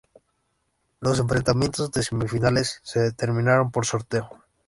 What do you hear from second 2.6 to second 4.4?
se determinaron por sorteo.